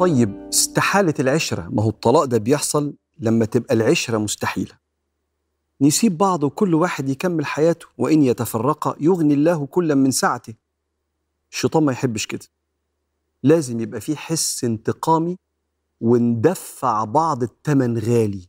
طيب 0.00 0.48
استحالة 0.52 1.14
العشرة. 1.20 1.68
ما 1.72 1.82
هو 1.82 1.88
الطلاق 1.88 2.24
ده 2.24 2.38
بيحصل 2.38 2.94
لما 3.18 3.44
تبقى 3.44 3.74
العشرة 3.74 4.18
مستحيلة. 4.18 4.78
نسيب 5.80 6.18
بعض 6.18 6.44
وكل 6.44 6.74
واحد 6.74 7.08
يكمل 7.08 7.46
حياته 7.46 7.86
وإن 7.98 8.22
يتفرقا 8.22 8.96
يغني 9.00 9.34
الله 9.34 9.66
كلا 9.66 9.94
من 9.94 10.10
سعته. 10.10 10.54
الشيطان 11.52 11.84
ما 11.84 11.92
يحبش 11.92 12.26
كده. 12.26 12.46
لازم 13.42 13.80
يبقى 13.80 14.00
فيه 14.00 14.16
حس 14.16 14.64
انتقامي 14.64 15.36
وندفع 16.00 17.04
بعض 17.04 17.42
التمن 17.42 17.98
غالي. 17.98 18.48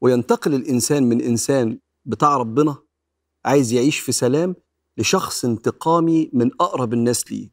وينتقل 0.00 0.54
الإنسان 0.54 1.02
من 1.02 1.20
إنسان 1.20 1.78
بتاع 2.04 2.36
ربنا 2.36 2.76
عايز 3.46 3.72
يعيش 3.72 3.98
في 3.98 4.12
سلام 4.12 4.56
لشخص 4.98 5.44
انتقامي 5.44 6.30
من 6.32 6.50
أقرب 6.60 6.92
الناس 6.92 7.32
ليه. 7.32 7.50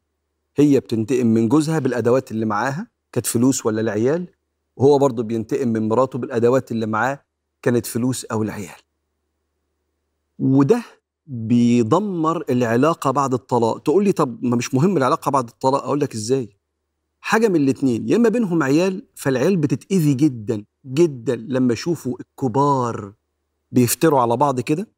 هي 0.56 0.80
بتنتقم 0.80 1.26
من 1.26 1.48
جوزها 1.48 1.78
بالأدوات 1.78 2.30
اللي 2.30 2.46
معاها 2.46 2.88
كانت 3.12 3.26
فلوس 3.26 3.66
ولا 3.66 3.80
العيال؟ 3.80 4.28
وهو 4.76 4.98
برضه 4.98 5.22
بينتقم 5.22 5.68
من 5.68 5.88
مراته 5.88 6.18
بالأدوات 6.18 6.72
اللي 6.72 6.86
معاه 6.86 7.24
كانت 7.62 7.86
فلوس 7.86 8.24
أو 8.24 8.42
العيال. 8.42 8.80
وده 10.38 10.82
بيدمر 11.26 12.44
العلاقة 12.50 13.10
بعد 13.10 13.34
الطلاق. 13.34 13.78
تقول 13.78 14.04
لي 14.04 14.12
طب 14.12 14.44
ما 14.44 14.56
مش 14.56 14.74
مهم 14.74 14.96
العلاقة 14.96 15.30
بعد 15.30 15.48
الطلاق 15.48 15.82
أقول 15.84 16.00
لك 16.00 16.14
إزاي؟ 16.14 16.48
حاجة 17.20 17.48
من 17.48 17.56
الاتنين 17.56 18.08
يا 18.08 18.16
إما 18.16 18.28
بينهم 18.28 18.62
عيال 18.62 19.06
فالعيال 19.14 19.56
بتتأذي 19.56 20.14
جدا 20.14 20.64
جدا 20.86 21.36
لما 21.36 21.72
يشوفوا 21.72 22.16
الكبار 22.20 23.12
بيفتروا 23.72 24.20
على 24.20 24.36
بعض 24.36 24.60
كده 24.60 24.88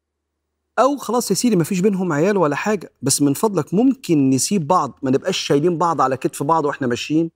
أو 0.79 0.97
خلاص 0.97 1.31
يا 1.31 1.35
سيدي 1.35 1.55
ما 1.55 1.63
فيش 1.63 1.79
بينهم 1.79 2.13
عيال 2.13 2.37
ولا 2.37 2.55
حاجة. 2.55 2.91
بس 3.01 3.21
من 3.21 3.33
فضلك 3.33 3.73
ممكن 3.73 4.29
نسيب 4.29 4.67
بعض 4.67 4.99
ما 5.03 5.11
نبقاش 5.11 5.37
شايلين 5.37 5.77
بعض 5.77 6.01
على 6.01 6.17
كتف 6.17 6.43
بعض 6.43 6.65
وإحنا 6.65 6.87
ماشيين. 6.87 7.31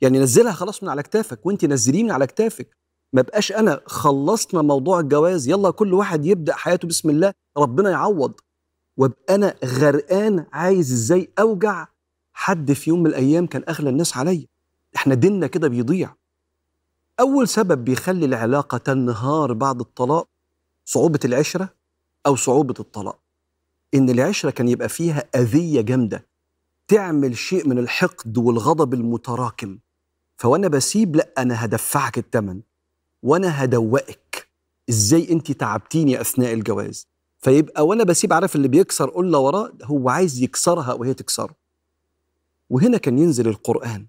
يعني 0.00 0.18
نزلها 0.18 0.52
خلاص 0.52 0.82
من 0.82 0.88
على 0.88 1.02
كتافك 1.02 1.46
وانت 1.46 1.64
نزليه 1.64 2.02
من 2.04 2.10
على 2.10 2.26
كتافك. 2.26 2.76
ما 3.12 3.22
بقاش 3.22 3.52
أنا 3.52 3.80
خلصنا 3.86 4.62
موضوع 4.62 5.00
الجواز 5.00 5.48
يلا 5.48 5.70
كل 5.70 5.94
واحد 5.94 6.26
يبدأ 6.26 6.54
حياته 6.54 6.88
بسم 6.88 7.10
الله 7.10 7.32
ربنا 7.56 7.90
يعوض. 7.90 8.32
وأبقى 8.96 9.34
أنا 9.34 9.54
غرقان 9.64 10.46
عايز 10.52 10.92
إزاي 10.92 11.30
أوجع؟ 11.38 11.86
حد 12.32 12.72
في 12.72 12.90
يوم 12.90 13.00
من 13.00 13.06
الأيام 13.06 13.46
كان 13.46 13.62
أغلى 13.68 13.90
الناس 13.90 14.16
عليا. 14.16 14.46
إحنا 14.96 15.14
ديننا 15.14 15.46
كده 15.46 15.68
بيضيع. 15.68 16.14
أول 17.20 17.48
سبب 17.48 17.84
بيخلي 17.84 18.24
العلاقة 18.26 18.78
تنهار 18.78 19.52
بعد 19.52 19.80
الطلاق 19.80 20.28
صعوبة 20.84 21.20
العشرة. 21.24 21.77
أو 22.28 22.36
صعوبة 22.36 22.74
الطلاق. 22.80 23.18
إن 23.94 24.10
العشرة 24.10 24.50
كان 24.50 24.68
يبقى 24.68 24.88
فيها 24.88 25.24
أذية 25.36 25.80
جامدة 25.80 26.26
تعمل 26.88 27.36
شيء 27.36 27.68
من 27.68 27.78
الحقد 27.78 28.38
والغضب 28.38 28.94
المتراكم. 28.94 29.78
فوأنا 30.36 30.68
بسيب 30.68 31.16
لأ 31.16 31.28
أنا 31.38 31.64
هدفعك 31.64 32.18
الثمن 32.18 32.60
وأنا 33.22 33.64
هدوقك. 33.64 34.48
إزاي 34.88 35.30
أنت 35.30 35.52
تعبتيني 35.52 36.20
أثناء 36.20 36.52
الجواز؟ 36.52 37.06
فيبقى 37.38 37.86
وأنا 37.86 38.04
بسيب 38.04 38.32
عارف 38.32 38.56
اللي 38.56 38.68
بيكسر 38.68 39.10
قلة 39.10 39.38
وراه؟ 39.38 39.72
هو 39.82 40.08
عايز 40.08 40.42
يكسرها 40.42 40.92
وهي 40.92 41.14
تكسره. 41.14 41.54
وهنا 42.70 42.98
كان 42.98 43.18
ينزل 43.18 43.48
القرآن 43.48 44.06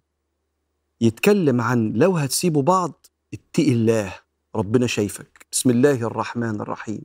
يتكلم 1.01 1.61
عن 1.61 1.93
لو 1.93 2.17
هتسيبوا 2.17 2.61
بعض 2.61 3.05
اتقي 3.33 3.71
الله 3.71 4.13
ربنا 4.55 4.87
شايفك. 4.87 5.45
بسم 5.51 5.69
الله 5.69 6.07
الرحمن 6.07 6.61
الرحيم. 6.61 7.01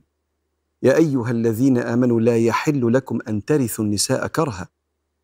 يا 0.85 0.97
أيها 0.97 1.31
الذين 1.31 1.77
آمنوا 1.77 2.21
لا 2.21 2.37
يحل 2.37 2.93
لكم 2.93 3.19
أن 3.27 3.45
ترثوا 3.45 3.85
النساء 3.85 4.27
كرها 4.27 4.67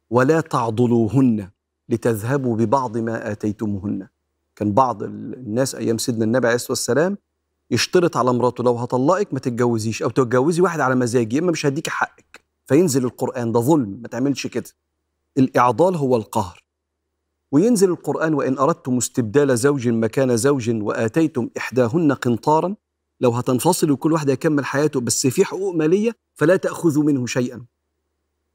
ولا 0.10 0.42
تعضلوهن 0.42 1.50
لتذهبوا 1.90 2.56
ببعض 2.56 2.98
ما 2.98 3.32
آتيتموهن. 3.32 4.08
كان 4.56 4.74
بعض 4.74 5.04
الناس 5.04 5.76
أيام 5.76 5.98
سيدنا 5.98 6.26
النبي 6.26 6.48
عليه 6.48 6.56
الصلاة 6.56 6.72
والسلام 6.72 7.18
يشترط 7.72 8.18
على 8.18 8.34
مراته 8.34 8.64
لو 8.64 8.78
هطلقك 8.78 9.34
ما 9.34 9.40
تتجوزيش 9.40 10.04
أو 10.04 10.10
تتجوزي 10.10 10.62
واحد 10.62 10.80
على 10.80 10.96
مزاجي 10.96 11.40
إما 11.40 11.52
مش 11.52 11.66
هديكي 11.66 11.92
حقك. 11.92 12.42
فينزل 12.66 13.06
القرآن 13.06 13.52
ده 13.52 13.60
ظلم 13.60 14.00
ما 14.02 14.08
تعملش 14.08 14.48
كده. 14.48 14.70
الإعضال 15.38 15.96
هو 15.96 16.16
القهر. 16.16 16.64
وينزل 17.52 17.90
القرآن 17.90 18.34
وإن 18.34 18.58
أردتم 18.58 18.98
استبدال 18.98 19.58
زوج 19.58 19.88
مكان 19.88 20.38
زوج 20.38 20.70
وآتيتم 20.70 21.50
إحداهن 21.58 22.12
قنطارا 22.12 22.76
لو 23.22 23.32
هتنفصلوا 23.32 23.94
وكل 23.96 24.14
واحد 24.14 24.30
يكمل 24.30 24.66
حياته 24.66 25.00
بس 25.00 25.28
في 25.28 25.46
حقوق 25.46 25.76
مالية 25.76 26.16
فلا 26.34 26.56
تاخذوا 26.56 27.04
منه 27.04 27.26
شيئا. 27.26 27.66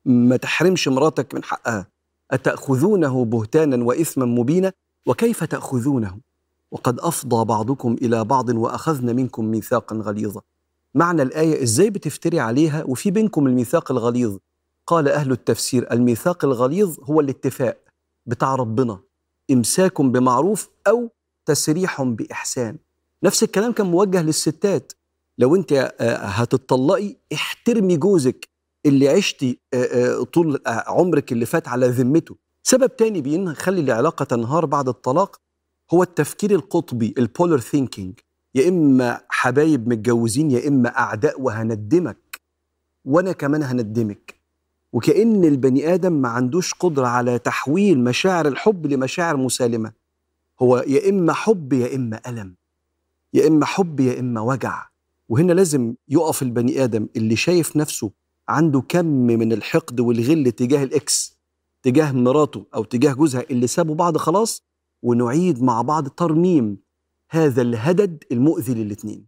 ما 0.05 0.37
تحرمش 0.37 0.89
مراتك 0.89 1.35
من 1.35 1.45
حقها. 1.45 1.87
أتأخذونه 2.31 3.25
بهتانا 3.25 3.85
واثما 3.85 4.25
مبينا؟ 4.25 4.73
وكيف 5.07 5.45
تأخذونه؟ 5.45 6.19
وقد 6.71 7.01
أفضى 7.01 7.45
بعضكم 7.45 7.97
إلى 8.03 8.25
بعض 8.25 8.49
واخذن 8.49 9.17
منكم 9.17 9.45
ميثاقا 9.45 9.97
غليظا. 9.97 10.41
معنى 10.95 11.23
الآية 11.23 11.63
إزاي 11.63 11.91
بتفتري 11.91 12.41
عليها 12.41 12.85
وفي 12.85 13.11
بينكم 13.11 13.47
الميثاق 13.47 13.91
الغليظ؟ 13.93 14.37
قال 14.87 15.09
أهل 15.09 15.33
التفسير 15.33 15.93
الميثاق 15.93 16.45
الغليظ 16.45 16.97
هو 17.03 17.21
الاتفاق 17.21 17.79
بتاع 18.27 18.55
ربنا. 18.55 18.99
امساك 19.51 20.01
بمعروف 20.01 20.71
أو 20.87 21.11
تسريح 21.47 22.03
بإحسان. 22.03 22.77
نفس 23.23 23.43
الكلام 23.43 23.73
كان 23.73 23.87
موجه 23.87 24.23
للستات. 24.23 24.93
لو 25.39 25.57
انت 25.57 25.95
هتطلقي 26.01 27.17
احترمي 27.33 27.97
جوزك 27.97 28.49
اللي 28.87 29.09
عشتي 29.09 29.61
طول 30.33 30.63
عمرك 30.67 31.33
اللي 31.33 31.47
فات 31.47 31.69
على 31.69 31.89
ذمته. 31.89 32.37
سبب 32.63 32.97
تاني 32.97 33.21
بيخلي 33.21 33.81
العلاقة 33.81 34.25
تنهار 34.25 34.67
بعد 34.67 34.89
الطلاق 34.89 35.41
هو 35.95 36.03
التفكير 36.03 36.51
القطبي 36.51 37.15
ال 37.19 37.26
polar 37.26 37.61
thinking 37.61 38.21
يا 38.55 38.69
إما 38.69 39.21
حبايب 39.29 39.89
متجوزين 39.89 40.51
يا 40.51 40.69
إما 40.69 40.99
أعداء 40.99 41.41
وهندمك. 41.41 42.41
وأنا 43.05 43.33
كمان 43.33 43.63
هندمك. 43.63 44.35
وكأن 44.93 45.45
البني 45.45 45.95
آدم 45.95 46.13
ما 46.13 46.29
عندوش 46.29 46.75
قدرة 46.75 47.07
على 47.07 47.39
تحويل 47.39 48.05
مشاعر 48.05 48.49
الحب 48.49 48.87
لمشاعر 48.87 49.37
مسالمة. 49.37 49.93
هو 50.63 50.85
يا 50.87 51.11
إما 51.11 51.33
حب 51.33 51.73
يا 51.73 51.95
إما 51.95 52.21
ألم. 52.29 52.55
يا 53.37 53.49
إما 53.49 53.67
حب 53.67 54.01
يا 54.01 54.21
إما 54.21 54.41
وجع. 54.41 54.89
وهنا 55.29 55.53
لازم 55.53 55.95
يقف 56.09 56.43
البني 56.43 56.85
آدم 56.85 57.09
اللي 57.17 57.37
شايف 57.37 57.77
نفسه 57.77 58.11
عنده 58.49 58.81
كم 58.81 59.07
من 59.07 59.53
الحقد 59.53 60.01
والغل 60.01 60.53
تجاه 60.53 60.85
الإكس 60.85 61.39
تجاه 61.83 62.13
مراته 62.13 62.67
أو 62.75 62.85
تجاه 62.85 63.13
جوزها 63.13 63.45
اللي 63.51 63.67
سابوا 63.67 63.95
بعض 63.95 64.17
خلاص 64.17 64.63
ونعيد 65.03 65.63
مع 65.63 65.83
بعض 65.83 66.09
ترميم 66.09 66.79
هذا 67.31 67.63
الهدد 67.63 68.25
المؤذي 68.33 68.75
للاتنين. 68.75 69.27